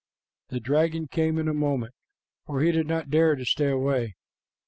The 0.49 0.59
dragon 0.59 1.07
came 1.07 1.37
in 1.37 1.47
a 1.47 1.53
moment, 1.53 1.93
for 2.47 2.61
he 2.61 2.71
did 2.71 2.87
not 2.87 3.11
dare 3.11 3.35
to 3.35 3.45
stay 3.45 3.69
away. 3.69 4.15